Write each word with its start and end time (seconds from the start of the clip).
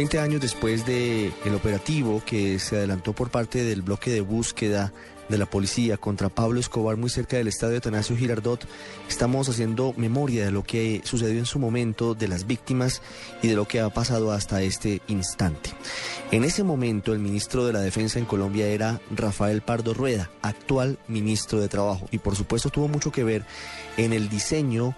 20 0.00 0.18
años 0.18 0.40
después 0.40 0.86
del 0.86 1.30
el 1.44 1.54
operativo 1.54 2.22
que 2.24 2.58
se 2.58 2.76
adelantó 2.76 3.12
por 3.12 3.28
parte 3.28 3.64
del 3.64 3.82
bloque 3.82 4.10
de 4.10 4.22
búsqueda 4.22 4.94
de 5.28 5.36
la 5.36 5.44
policía 5.44 5.98
contra 5.98 6.30
Pablo 6.30 6.58
Escobar 6.58 6.96
muy 6.96 7.10
cerca 7.10 7.36
del 7.36 7.48
estadio 7.48 7.72
de 7.72 7.78
Atanasio 7.80 8.16
Girardot, 8.16 8.66
estamos 9.10 9.50
haciendo 9.50 9.92
memoria 9.98 10.46
de 10.46 10.52
lo 10.52 10.62
que 10.62 11.02
sucedió 11.04 11.38
en 11.38 11.44
su 11.44 11.58
momento, 11.58 12.14
de 12.14 12.28
las 12.28 12.46
víctimas 12.46 13.02
y 13.42 13.48
de 13.48 13.56
lo 13.56 13.68
que 13.68 13.80
ha 13.80 13.90
pasado 13.90 14.32
hasta 14.32 14.62
este 14.62 15.02
instante. 15.08 15.68
En 16.30 16.44
ese 16.44 16.64
momento 16.64 17.12
el 17.12 17.18
ministro 17.18 17.66
de 17.66 17.74
la 17.74 17.80
Defensa 17.80 18.18
en 18.18 18.24
Colombia 18.24 18.68
era 18.68 19.02
Rafael 19.14 19.60
Pardo 19.60 19.92
Rueda, 19.92 20.30
actual 20.40 20.98
ministro 21.08 21.60
de 21.60 21.68
Trabajo, 21.68 22.08
y 22.10 22.16
por 22.16 22.36
supuesto 22.36 22.70
tuvo 22.70 22.88
mucho 22.88 23.12
que 23.12 23.22
ver 23.22 23.44
en 23.98 24.14
el 24.14 24.30
diseño 24.30 24.94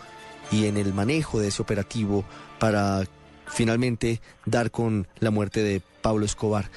y 0.52 0.66
en 0.66 0.76
el 0.76 0.94
manejo 0.94 1.40
de 1.40 1.48
ese 1.48 1.60
operativo 1.60 2.24
para 2.60 3.04
finalmente 3.52 4.20
dar 4.46 4.70
con 4.70 5.06
la 5.20 5.30
muerte 5.30 5.62
de 5.62 5.82
Pablo 6.00 6.24
Escobar. 6.24 6.70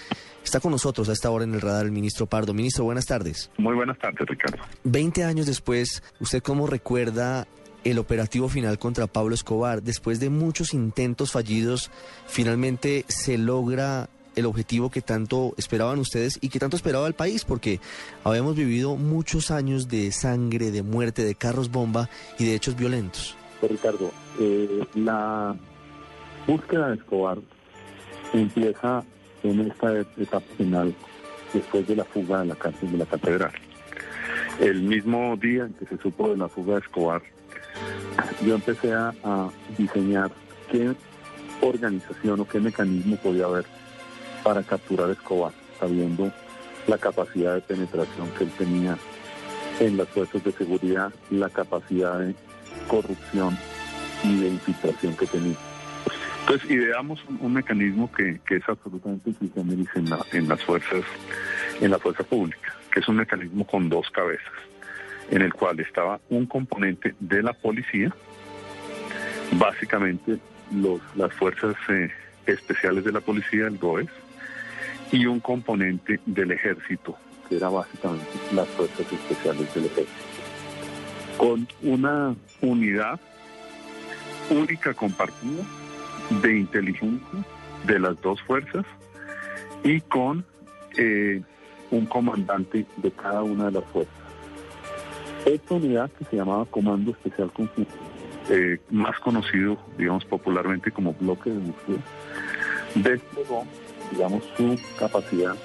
Está 0.43 0.59
con 0.59 0.71
nosotros 0.71 1.09
a 1.09 1.13
esta 1.13 1.31
hora 1.31 1.43
en 1.43 1.55
el 1.55 1.61
radar 1.61 1.85
el 1.85 1.91
ministro 1.91 2.27
Pardo. 2.27 2.53
Ministro, 2.53 2.83
buenas 2.83 3.05
tardes. 3.05 3.49
Muy 3.57 3.73
buenas 3.73 3.97
tardes, 3.97 4.27
Ricardo. 4.27 4.63
Veinte 4.83 5.23
años 5.23 5.47
después, 5.47 6.03
¿usted 6.19 6.43
cómo 6.43 6.67
recuerda 6.67 7.47
el 7.83 7.97
operativo 7.97 8.47
final 8.47 8.77
contra 8.77 9.07
Pablo 9.07 9.33
Escobar? 9.33 9.81
Después 9.81 10.19
de 10.19 10.29
muchos 10.29 10.73
intentos 10.73 11.31
fallidos, 11.31 11.89
finalmente 12.27 13.05
se 13.07 13.39
logra 13.39 14.09
el 14.35 14.45
objetivo 14.45 14.91
que 14.91 15.01
tanto 15.01 15.53
esperaban 15.57 15.97
ustedes 15.97 16.37
y 16.41 16.49
que 16.49 16.59
tanto 16.59 16.75
esperaba 16.75 17.07
el 17.07 17.13
país, 17.13 17.45
porque 17.45 17.79
habíamos 18.23 18.55
vivido 18.55 18.97
muchos 18.97 19.49
años 19.49 19.87
de 19.87 20.11
sangre, 20.11 20.71
de 20.71 20.83
muerte, 20.83 21.23
de 21.23 21.35
carros 21.35 21.71
bomba 21.71 22.09
y 22.37 22.45
de 22.45 22.53
hechos 22.53 22.75
violentos. 22.75 23.35
Pues, 23.59 23.71
Ricardo, 23.71 24.11
eh, 24.39 24.85
la 24.93 25.55
búsqueda 26.47 26.89
de 26.89 26.95
Escobar 26.95 27.37
empieza 28.33 29.03
en 29.43 29.59
esta 29.61 29.99
etapa 29.99 30.45
final 30.57 30.93
después 31.53 31.87
de 31.87 31.95
la 31.95 32.03
fuga 32.03 32.39
de 32.39 32.45
la 32.47 32.55
cárcel 32.55 32.91
de 32.91 32.97
la 32.97 33.05
catedral. 33.05 33.51
El 34.59 34.83
mismo 34.83 35.35
día 35.37 35.65
en 35.65 35.73
que 35.73 35.85
se 35.85 35.97
supo 35.97 36.29
de 36.29 36.37
la 36.37 36.47
fuga 36.47 36.75
de 36.75 36.81
Escobar, 36.81 37.21
yo 38.45 38.55
empecé 38.55 38.93
a, 38.93 39.13
diseñar 39.77 40.31
qué 40.71 40.93
organización 41.61 42.39
o 42.39 42.47
qué 42.47 42.59
mecanismo 42.59 43.17
podía 43.17 43.45
haber 43.45 43.65
para 44.43 44.63
capturar 44.63 45.09
Escobar, 45.09 45.51
sabiendo 45.79 46.31
la 46.87 46.97
capacidad 46.97 47.55
de 47.55 47.61
penetración 47.61 48.29
que 48.37 48.43
él 48.43 48.51
tenía 48.57 48.97
en 49.79 49.97
las 49.97 50.07
fuerzas 50.09 50.43
de 50.43 50.51
seguridad, 50.51 51.11
la 51.31 51.49
capacidad 51.49 52.19
de 52.19 52.35
corrupción 52.87 53.57
y 54.23 54.41
de 54.41 54.49
infiltración 54.49 55.15
que 55.15 55.25
tenía. 55.25 55.74
Entonces 56.47 56.69
ideamos 56.69 57.19
un, 57.41 57.53
mecanismo 57.53 58.11
que, 58.11 58.39
es 58.51 58.69
absolutamente 58.69 59.31
en, 59.55 60.09
en 60.31 60.47
las 60.47 60.63
fuerzas, 60.63 61.03
en 61.81 61.89
la 61.89 61.97
fuerza 61.97 62.23
pública, 62.23 62.71
que 62.93 62.99
es 62.99 63.07
un 63.07 63.15
mecanismo 63.15 63.65
con 63.65 63.89
dos 63.89 64.11
cabezas, 64.11 64.53
en 65.31 65.41
el 65.41 65.55
cual 65.55 65.79
estaba 65.79 66.19
un 66.29 66.45
componente 66.45 67.15
de 67.19 67.41
la 67.41 67.51
policía, 67.53 68.15
básicamente 69.53 70.37
las 71.15 71.33
fuerzas 71.33 71.75
eh, 71.89 72.11
especiales 72.45 73.03
de 73.05 73.11
la 73.11 73.21
policía, 73.21 73.65
el 73.65 73.79
GOES, 73.79 74.09
y 75.11 75.25
un 75.25 75.39
componente 75.39 76.19
del 76.27 76.51
ejército, 76.51 77.17
que 77.49 77.55
era 77.55 77.69
básicamente 77.69 78.29
las 78.53 78.67
fuerzas 78.67 79.11
especiales 79.11 79.73
del 79.73 79.85
ejército. 79.85 80.25
Con 81.39 81.67
una 81.81 82.35
unidad 82.61 83.19
única 84.51 84.93
compartida 84.93 85.63
de 86.29 86.59
inteligencia 86.59 87.45
de 87.85 87.99
las 87.99 88.19
dos 88.21 88.41
fuerzas 88.43 88.85
y 89.83 90.01
con 90.01 90.45
eh, 90.97 91.41
un 91.91 92.05
comandante 92.05 92.85
de 92.97 93.11
cada 93.11 93.43
una 93.43 93.65
de 93.65 93.71
las 93.73 93.85
fuerzas. 93.85 94.13
Esta 95.45 95.75
unidad 95.75 96.09
que 96.11 96.25
se 96.25 96.37
llamaba 96.37 96.65
Comando 96.65 97.11
Especial 97.11 97.51
Conjunto, 97.51 97.93
eh, 98.49 98.79
más 98.89 99.19
conocido, 99.19 99.77
digamos, 99.97 100.25
popularmente 100.25 100.91
como 100.91 101.13
bloque 101.13 101.51
de 101.51 101.59
búsqueda, 101.59 101.99
desplegó, 102.95 103.65
digamos, 104.11 104.43
su 104.57 104.79
capacidad 104.97 105.55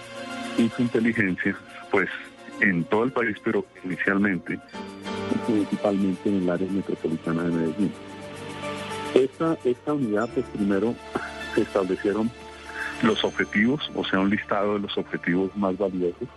y 0.58 0.68
su 0.68 0.82
inteligencia, 0.82 1.56
pues, 1.90 2.08
en 2.60 2.84
todo 2.84 3.04
el 3.04 3.12
país, 3.12 3.36
pero 3.42 3.64
inicialmente, 3.84 4.58
principalmente 5.46 6.28
en 6.28 6.42
el 6.42 6.50
área 6.50 6.70
metropolitana 6.70 7.44
de 7.44 7.50
Medellín. 7.50 7.92
Esta, 9.14 9.58
esta 9.64 9.92
unidad, 9.92 10.28
pues 10.32 10.46
primero 10.46 10.94
se 11.54 11.62
establecieron 11.62 12.30
los 13.02 13.24
objetivos, 13.24 13.90
o 13.94 14.04
sea, 14.04 14.20
un 14.20 14.30
listado 14.30 14.74
de 14.74 14.80
los 14.80 14.96
objetivos 14.98 15.54
más 15.56 15.76
valiosos 15.76 16.28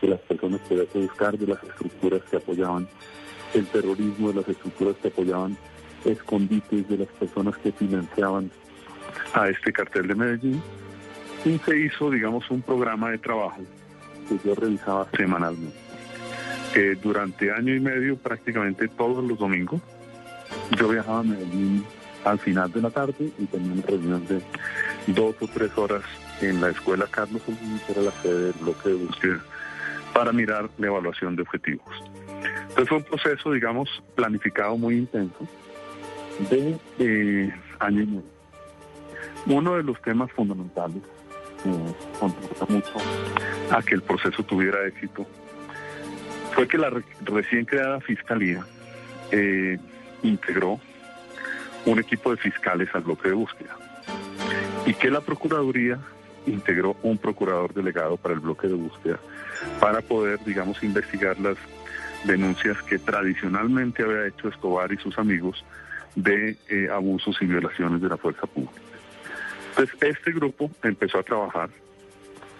de 0.00 0.08
las 0.08 0.20
personas 0.20 0.60
que 0.62 0.74
había 0.74 0.86
que 0.86 0.98
buscar, 1.00 1.36
de 1.36 1.46
las 1.46 1.62
estructuras 1.62 2.22
que 2.30 2.36
apoyaban 2.36 2.88
el 3.54 3.66
terrorismo, 3.66 4.28
de 4.28 4.34
las 4.34 4.48
estructuras 4.48 4.96
que 5.02 5.08
apoyaban 5.08 5.56
escondites, 6.04 6.88
de 6.88 6.98
las 6.98 7.08
personas 7.08 7.56
que 7.58 7.72
financiaban 7.72 8.50
a 9.34 9.48
este 9.48 9.72
cartel 9.72 10.06
de 10.06 10.14
Medellín. 10.14 10.62
Y 11.44 11.58
se 11.58 11.78
hizo, 11.78 12.10
digamos, 12.10 12.48
un 12.50 12.62
programa 12.62 13.10
de 13.10 13.18
trabajo 13.18 13.62
que 14.28 14.38
yo 14.44 14.54
realizaba 14.54 15.06
semanalmente. 15.16 15.76
que 16.74 16.94
durante 16.96 17.50
año 17.50 17.74
y 17.74 17.80
medio, 17.80 18.16
prácticamente 18.16 18.88
todos 18.88 19.24
los 19.24 19.38
domingos, 19.38 19.80
yo 20.78 20.88
viajaba 20.88 21.20
a 21.20 21.22
Medellín 21.22 21.84
al 22.30 22.38
final 22.38 22.70
de 22.72 22.82
la 22.82 22.90
tarde 22.90 23.30
y 23.38 23.44
tenía 23.46 23.72
una 23.72 23.82
reunión 23.82 24.26
de 24.26 24.40
dos 25.08 25.34
o 25.40 25.48
tres 25.48 25.70
horas 25.76 26.02
en 26.40 26.60
la 26.60 26.70
escuela 26.70 27.06
Carlos 27.10 27.42
Olmos, 27.46 27.82
que 27.82 27.92
era 27.92 28.02
la 28.02 28.12
sede 28.22 28.44
del 28.44 28.52
bloque 28.60 28.88
de 28.88 28.94
búsqueda, 28.94 29.44
para 30.12 30.32
mirar 30.32 30.68
la 30.78 30.86
evaluación 30.86 31.36
de 31.36 31.42
objetivos. 31.42 31.88
Entonces 32.68 32.88
fue 32.88 32.98
un 32.98 33.04
proceso, 33.04 33.52
digamos, 33.52 34.02
planificado 34.14 34.76
muy 34.76 34.96
intenso 34.96 35.46
de 36.50 36.76
eh, 36.98 37.54
año 37.80 38.02
y 38.02 38.06
medio. 38.06 38.38
Uno 39.46 39.76
de 39.76 39.82
los 39.82 40.00
temas 40.02 40.30
fundamentales 40.32 41.02
que 41.62 41.70
contribuyó 42.20 42.66
mucho 42.68 42.92
a 43.70 43.82
que 43.82 43.94
el 43.94 44.02
proceso 44.02 44.42
tuviera 44.42 44.86
éxito 44.86 45.26
fue 46.54 46.68
que 46.68 46.78
la 46.78 46.90
recién 47.24 47.64
creada 47.64 48.00
fiscalía 48.00 48.64
eh, 49.30 49.78
integró 50.22 50.80
un 51.90 51.98
equipo 51.98 52.30
de 52.30 52.36
fiscales 52.36 52.88
al 52.94 53.02
bloque 53.02 53.28
de 53.28 53.34
búsqueda 53.34 53.76
y 54.86 54.94
que 54.94 55.10
la 55.10 55.20
Procuraduría 55.20 55.98
integró 56.46 56.96
un 57.02 57.18
procurador 57.18 57.72
delegado 57.72 58.16
para 58.16 58.34
el 58.34 58.40
bloque 58.40 58.68
de 58.68 58.74
búsqueda 58.74 59.18
para 59.80 60.00
poder, 60.00 60.38
digamos, 60.44 60.82
investigar 60.82 61.38
las 61.40 61.56
denuncias 62.24 62.82
que 62.82 62.98
tradicionalmente 62.98 64.02
había 64.02 64.26
hecho 64.26 64.48
Escobar 64.48 64.92
y 64.92 64.96
sus 64.98 65.18
amigos 65.18 65.64
de 66.14 66.56
eh, 66.68 66.88
abusos 66.92 67.36
y 67.40 67.46
violaciones 67.46 68.00
de 68.00 68.08
la 68.08 68.16
fuerza 68.16 68.46
pública. 68.46 68.80
Entonces, 69.70 69.96
este 70.00 70.32
grupo 70.32 70.70
empezó 70.82 71.18
a 71.18 71.22
trabajar, 71.22 71.70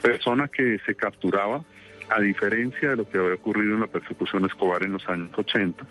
persona 0.03 0.49
que 0.49 0.79
se 0.87 0.95
capturaba, 0.95 1.63
a 2.09 2.21
diferencia 2.21 2.91
de 2.91 2.97
lo 2.97 3.09
que 3.09 3.19
había 3.19 3.35
ocurrido 3.35 3.75
en 3.75 3.81
la 3.81 3.87
persecución 3.87 4.47
Escobar 4.47 4.83
en 4.83 4.93
los 4.93 5.07
años 5.09 5.31
80, 5.37 5.85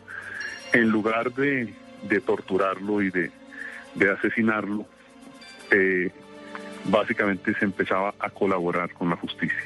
en 0.74 0.90
lugar 0.90 1.32
de 1.34 1.74
de 2.04 2.22
torturarlo 2.22 3.02
y 3.02 3.12
de, 3.12 3.32
asesinarlo, 4.12 4.86
eh, 5.72 6.12
básicamente 6.86 7.54
se 7.56 7.66
empezaba 7.66 8.14
a 8.20 8.30
colaborar 8.30 8.94
con 8.94 9.10
la 9.10 9.16
justicia. 9.18 9.58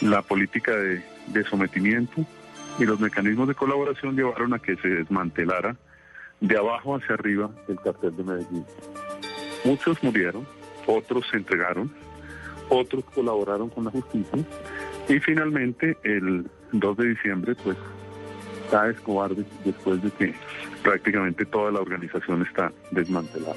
La 0.00 0.22
política 0.22 0.76
de, 0.76 1.02
de 1.28 1.44
sometimiento 1.44 2.26
y 2.78 2.84
los 2.84 2.98
mecanismos 3.00 3.48
de 3.48 3.54
colaboración 3.54 4.16
llevaron 4.16 4.54
a 4.54 4.58
que 4.58 4.76
se 4.76 4.88
desmantelara 4.88 5.76
de 6.40 6.56
abajo 6.56 6.96
hacia 6.96 7.14
arriba 7.14 7.50
el 7.68 7.80
cartel 7.80 8.16
de 8.16 8.24
Medellín. 8.24 8.64
Muchos 9.64 10.02
murieron, 10.02 10.46
otros 10.86 11.26
se 11.30 11.36
entregaron, 11.36 11.90
otros 12.68 13.04
colaboraron 13.14 13.70
con 13.70 13.84
la 13.84 13.90
justicia 13.90 14.38
y 15.08 15.20
finalmente 15.20 15.96
el 16.02 16.46
2 16.72 16.96
de 16.96 17.08
diciembre 17.08 17.54
pues 17.62 17.76
cae 18.74 18.90
Escobar 18.90 19.30
después 19.64 20.02
de 20.02 20.10
que 20.10 20.34
prácticamente 20.82 21.44
toda 21.44 21.70
la 21.70 21.80
organización 21.80 22.42
está 22.42 22.72
desmantelada. 22.90 23.54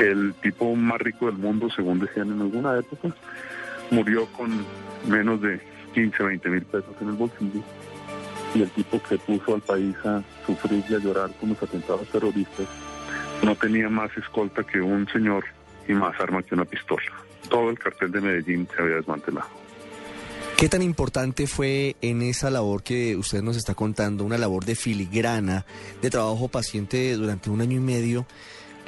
El 0.00 0.34
tipo 0.42 0.74
más 0.74 1.00
rico 1.00 1.26
del 1.26 1.36
mundo, 1.36 1.70
según 1.70 2.00
decían 2.00 2.32
en 2.32 2.40
alguna 2.40 2.76
época, 2.76 3.14
murió 3.92 4.26
con 4.32 4.64
menos 5.06 5.40
de 5.42 5.60
15, 5.94 6.24
20 6.24 6.48
mil 6.48 6.62
pesos 6.62 6.90
en 7.00 7.08
el 7.10 7.14
bolsillo. 7.14 7.60
Y 8.52 8.62
el 8.62 8.70
tipo 8.70 9.00
que 9.00 9.16
puso 9.16 9.54
al 9.54 9.60
país 9.60 9.94
a 10.04 10.24
sufrir 10.44 10.82
y 10.88 10.94
a 10.94 10.98
llorar 10.98 11.30
con 11.38 11.50
los 11.50 11.62
atentados 11.62 12.08
terroristas 12.08 12.66
no 13.44 13.54
tenía 13.54 13.88
más 13.88 14.10
escolta 14.16 14.64
que 14.64 14.80
un 14.80 15.06
señor 15.06 15.44
y 15.86 15.92
más 15.92 16.18
arma 16.18 16.42
que 16.42 16.56
una 16.56 16.64
pistola. 16.64 17.12
Todo 17.48 17.70
el 17.70 17.78
cartel 17.78 18.10
de 18.10 18.20
Medellín 18.20 18.66
se 18.74 18.82
había 18.82 18.96
desmantelado. 18.96 19.65
¿Qué 20.56 20.70
tan 20.70 20.80
importante 20.80 21.46
fue 21.46 21.96
en 22.00 22.22
esa 22.22 22.48
labor 22.48 22.82
que 22.82 23.14
usted 23.14 23.42
nos 23.42 23.58
está 23.58 23.74
contando, 23.74 24.24
una 24.24 24.38
labor 24.38 24.64
de 24.64 24.74
filigrana, 24.74 25.66
de 26.00 26.08
trabajo 26.08 26.48
paciente 26.48 27.12
durante 27.14 27.50
un 27.50 27.60
año 27.60 27.76
y 27.76 27.80
medio? 27.80 28.26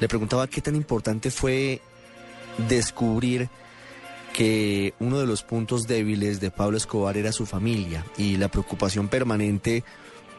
Le 0.00 0.08
preguntaba 0.08 0.46
qué 0.46 0.62
tan 0.62 0.76
importante 0.76 1.30
fue 1.30 1.82
descubrir 2.70 3.50
que 4.32 4.94
uno 4.98 5.18
de 5.20 5.26
los 5.26 5.42
puntos 5.42 5.86
débiles 5.86 6.40
de 6.40 6.50
Pablo 6.50 6.78
Escobar 6.78 7.18
era 7.18 7.32
su 7.32 7.44
familia 7.44 8.02
y 8.16 8.38
la 8.38 8.48
preocupación 8.48 9.08
permanente 9.08 9.84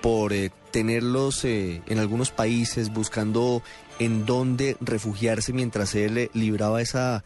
por 0.02 0.34
eh, 0.34 0.50
tenerlos 0.72 1.46
eh, 1.46 1.84
en 1.86 2.00
algunos 2.00 2.32
países 2.32 2.92
buscando 2.92 3.62
en 4.00 4.26
dónde 4.26 4.78
refugiarse 4.82 5.54
mientras 5.54 5.94
él 5.94 6.18
eh, 6.18 6.32
libraba 6.34 6.82
esa 6.82 7.24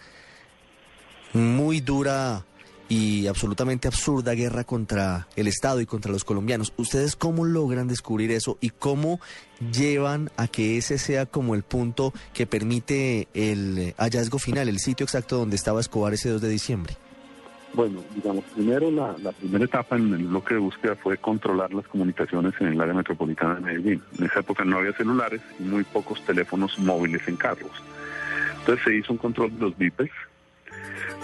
muy 1.31 1.79
dura 1.79 2.45
y 2.93 3.25
absolutamente 3.25 3.87
absurda 3.87 4.35
guerra 4.35 4.65
contra 4.65 5.27
el 5.35 5.47
Estado 5.47 5.81
y 5.81 5.87
contra 5.87 6.11
los 6.11 6.23
colombianos. 6.23 6.73
¿Ustedes 6.77 7.15
cómo 7.15 7.43
logran 7.43 7.87
descubrir 7.87 8.29
eso 8.29 8.59
y 8.61 8.69
cómo 8.69 9.19
llevan 9.71 10.29
a 10.37 10.47
que 10.47 10.77
ese 10.77 10.99
sea 10.99 11.25
como 11.25 11.55
el 11.55 11.63
punto 11.63 12.13
que 12.35 12.45
permite 12.45 13.27
el 13.33 13.95
hallazgo 13.97 14.37
final, 14.37 14.69
el 14.69 14.77
sitio 14.77 15.05
exacto 15.05 15.37
donde 15.37 15.55
estaba 15.55 15.79
Escobar 15.79 16.13
ese 16.13 16.29
2 16.29 16.39
de 16.39 16.49
diciembre? 16.49 16.93
Bueno, 17.73 18.03
digamos, 18.13 18.43
primero 18.53 18.91
la, 18.91 19.15
primera 19.31 19.65
etapa 19.65 19.95
en 19.95 20.13
el 20.13 20.27
bloque 20.27 20.53
de 20.53 20.59
búsqueda 20.59 20.95
fue 20.95 21.17
controlar 21.17 21.73
las 21.73 21.87
comunicaciones 21.87 22.53
en 22.59 22.67
el 22.67 22.79
área 22.79 22.93
metropolitana 22.93 23.55
de 23.55 23.61
Medellín. 23.61 24.03
En 24.19 24.25
esa 24.25 24.41
época 24.41 24.63
no 24.65 24.77
había 24.77 24.93
celulares 24.93 25.41
y 25.59 25.63
muy 25.63 25.83
pocos 25.83 26.23
teléfonos 26.25 26.77
móviles 26.77 27.27
en 27.27 27.37
carros. 27.37 27.71
Entonces 28.59 28.85
se 28.85 28.95
hizo 28.95 29.13
un 29.13 29.17
control 29.17 29.51
de 29.55 29.61
los 29.61 29.75
BIPES, 29.75 30.11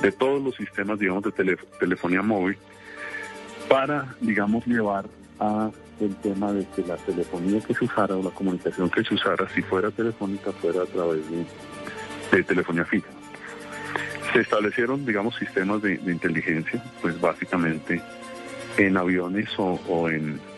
de 0.02 0.12
todos 0.12 0.42
los 0.42 0.56
sistemas, 0.56 1.00
digamos, 1.00 1.24
de 1.24 1.58
telefonía 1.80 2.22
móvil, 2.22 2.58
para, 3.68 4.16
digamos, 4.22 4.66
llevar 4.66 5.06
a 5.40 5.70
el 6.00 6.16
tema 6.18 6.54
de 6.54 6.66
que 6.76 6.82
la 6.84 6.96
telefonía 6.98 7.60
que 7.62 7.74
se 7.74 7.86
usara 7.86 8.16
o 8.16 8.24
la 8.24 8.30
comunicación 8.30 8.90
que 8.90 9.04
se 9.04 9.14
usara, 9.14 9.48
si 9.54 9.62
fuera 9.62 9.92
telefónica, 9.92 10.52
fuera 10.54 10.84
a 10.84 10.86
través 10.86 11.22
de 12.32 12.44
telefonía 12.44 12.86
fija. 12.86 13.10
Se 14.32 14.40
establecieron, 14.40 15.06
digamos, 15.06 15.36
sistemas 15.36 15.82
de, 15.82 15.96
inteligencia, 16.06 16.82
pues 17.02 17.20
básicamente 17.20 18.02
en 18.78 18.96
aviones 18.96 19.50
o, 19.58 19.80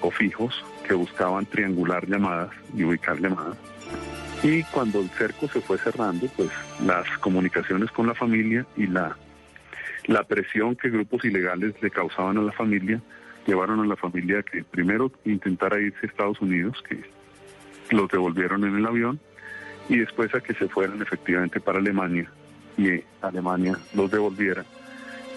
o 0.02 0.12
fijos 0.12 0.54
que 0.88 0.94
buscaban 0.94 1.46
triangular 1.46 2.08
llamadas 2.08 2.52
y 2.76 2.84
ubicar 2.84 3.20
llamadas. 3.20 3.58
Y 4.44 4.64
cuando 4.64 5.00
el 5.00 5.10
cerco 5.12 5.48
se 5.48 5.62
fue 5.62 5.78
cerrando, 5.78 6.28
pues 6.36 6.50
las 6.86 7.08
comunicaciones 7.20 7.92
con 7.92 8.08
la 8.08 8.16
familia 8.16 8.66
y 8.76 8.88
la, 8.88 9.16
la 10.06 10.24
presión 10.24 10.75
que 10.75 10.89
grupos 10.89 11.25
ilegales 11.25 11.74
le 11.81 11.92
causaban 11.92 12.38
a 12.38 12.42
la 12.42 12.51
familia 12.51 13.01
llevaron 13.45 13.80
a 13.80 13.86
la 13.86 13.95
familia 13.95 14.44
que 14.44 14.63
primero 14.63 15.12
intentara 15.25 15.80
irse 15.80 16.00
a 16.03 16.06
Estados 16.07 16.42
Unidos, 16.42 16.81
que 16.88 17.03
los 17.89 18.09
devolvieron 18.09 18.63
en 18.65 18.77
el 18.77 18.86
avión, 18.86 19.19
y 19.89 19.98
después 19.98 20.33
a 20.36 20.42
que 20.42 20.53
se 20.53 20.68
fueran 20.68 21.01
efectivamente 21.01 21.59
para 21.59 21.80
Alemania 21.80 22.30
y 22.77 23.03
Alemania 23.21 23.77
los 23.94 24.09
devolviera 24.12 24.63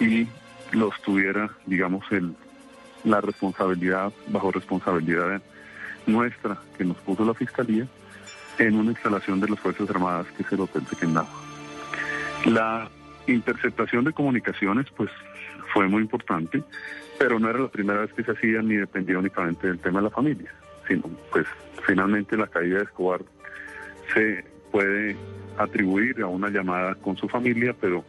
y 0.01 0.29
los 0.73 1.01
tuviera, 1.03 1.51
digamos, 1.67 2.05
el, 2.13 2.35
la 3.05 3.21
responsabilidad, 3.21 4.13
bajo 4.29 4.53
responsabilidad 4.53 5.41
nuestra 6.07 6.59
que 6.77 6.85
nos 6.85 6.97
puso 6.99 7.25
la 7.25 7.35
Fiscalía, 7.35 7.87
en 8.59 8.77
una 8.77 8.93
instalación 8.93 9.41
de 9.41 9.49
las 9.49 9.59
Fuerzas 9.59 9.91
Armadas 9.91 10.27
que 10.37 10.43
es 10.43 10.53
el 10.53 10.61
Hotel. 10.61 10.85
La 12.45 12.89
interceptación 13.27 14.05
de 14.05 14.13
comunicaciones, 14.13 14.87
pues, 14.97 15.11
fue 15.73 15.89
muy 15.89 16.03
importante, 16.03 16.63
pero 17.19 17.39
no 17.39 17.49
era 17.49 17.59
la 17.59 17.69
primera 17.69 18.01
vez 18.01 18.13
que 18.13 18.25
se 18.25 18.33
hacía 18.33 18.63
ni 18.63 18.77
dependía 18.77 19.19
únicamente 19.19 19.67
del 19.67 19.79
tema 19.79 20.01
de 20.01 20.05
la 20.05 20.11
familia, 20.11 20.53
sino, 20.87 21.03
pues, 21.33 21.47
finalmente 21.87 22.37
la 22.37 22.47
caída 22.47 22.79
de 22.79 22.85
Escobar 22.85 23.21
se 24.13 24.45
puede 24.71 25.17
atribuir 25.59 26.21
a 26.23 26.27
una 26.27 26.51
llamada 26.51 26.95
con 26.97 27.17
su 27.17 27.29
familia, 27.29 27.75
pero, 27.81 28.05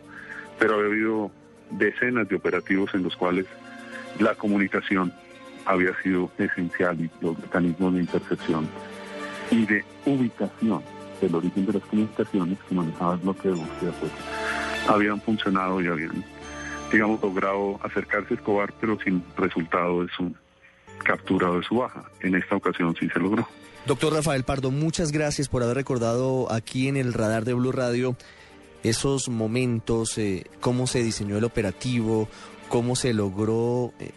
pero 0.60 0.76
ha 0.76 0.86
habido 0.86 1.32
decenas 1.72 2.28
de 2.28 2.36
operativos 2.36 2.94
en 2.94 3.04
los 3.04 3.16
cuales 3.16 3.46
la 4.20 4.36
comunicación 4.36 5.14
había 5.66 5.96
sido 6.02 6.32
esencial 6.38 7.00
y 7.00 7.10
los 7.22 7.38
mecanismos 7.40 7.94
de 7.94 8.00
intercepción 8.02 8.68
y 9.52 9.66
de 9.66 9.84
ubicación 10.06 10.82
del 11.22 11.36
origen 11.36 11.66
de 11.66 11.74
las 11.74 11.84
comunicaciones 11.84 12.58
que 12.68 12.76
manejaba 12.76 13.14
el 13.16 13.20
bloque 13.20 13.50
de 13.50 13.56
búsqueda 13.56 13.92
pues, 14.00 14.12
habían 14.88 15.22
funcionado 15.22 15.82
y 15.82 15.88
habían, 15.88 16.24
digamos, 16.92 17.22
logrado 17.22 17.80
acercarse 17.84 18.34
a 18.34 18.38
Escobar, 18.38 18.74
pero 18.80 18.98
sin 19.00 19.24
resultado 19.38 20.04
de 20.04 20.10
su 20.16 20.34
captura 21.04 21.50
o 21.52 21.60
de 21.60 21.66
su 21.66 21.76
baja. 21.76 22.04
En 22.22 22.36
esta 22.36 22.56
ocasión 22.56 22.96
sí 23.00 23.08
se 23.10 23.20
logró. 23.20 23.48
Doctor 23.86 24.14
Rafael 24.14 24.44
Pardo, 24.44 24.72
muchas 24.72 25.12
gracias 25.12 25.48
por 25.48 25.62
haber 25.62 25.76
recordado 25.76 26.52
aquí 26.52 26.88
en 26.88 26.98
el 26.98 27.14
radar 27.14 27.46
de 27.46 27.54
Blue 27.54 27.72
Radio 27.72 28.16
esos 28.84 29.30
momentos, 29.30 30.18
eh, 30.18 30.46
cómo 30.60 30.88
se 30.88 31.04
diseñó 31.04 31.38
el 31.38 31.44
operativo, 31.44 32.28
cómo 32.70 32.96
se 32.96 33.14
logró 33.14 33.94
eh, 34.00 34.12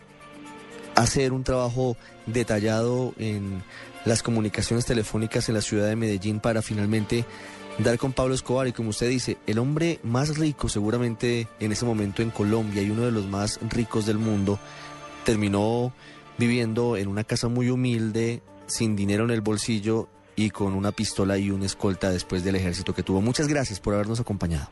hacer 0.94 1.32
un 1.32 1.44
trabajo 1.44 1.96
detallado 2.26 3.14
en 3.18 3.62
las 4.04 4.22
comunicaciones 4.22 4.84
telefónicas 4.84 5.48
en 5.48 5.54
la 5.54 5.62
ciudad 5.62 5.88
de 5.88 5.96
Medellín 5.96 6.40
para 6.40 6.62
finalmente 6.62 7.24
dar 7.78 7.98
con 7.98 8.12
Pablo 8.12 8.34
Escobar 8.34 8.66
y 8.66 8.72
como 8.72 8.90
usted 8.90 9.08
dice, 9.08 9.38
el 9.46 9.58
hombre 9.58 10.00
más 10.02 10.36
rico 10.36 10.68
seguramente 10.68 11.48
en 11.60 11.72
ese 11.72 11.84
momento 11.84 12.22
en 12.22 12.30
Colombia 12.30 12.82
y 12.82 12.90
uno 12.90 13.02
de 13.02 13.12
los 13.12 13.26
más 13.26 13.60
ricos 13.68 14.06
del 14.06 14.18
mundo, 14.18 14.58
terminó 15.24 15.92
viviendo 16.38 16.96
en 16.96 17.08
una 17.08 17.24
casa 17.24 17.48
muy 17.48 17.70
humilde 17.70 18.42
sin 18.66 18.96
dinero 18.96 19.24
en 19.24 19.30
el 19.30 19.40
bolsillo 19.40 20.08
y 20.36 20.50
con 20.50 20.74
una 20.74 20.92
pistola 20.92 21.36
y 21.38 21.50
una 21.50 21.66
escolta 21.66 22.10
después 22.10 22.44
del 22.44 22.56
ejército 22.56 22.94
que 22.94 23.02
tuvo. 23.02 23.20
Muchas 23.20 23.48
gracias 23.48 23.80
por 23.80 23.94
habernos 23.94 24.20
acompañado. 24.20 24.68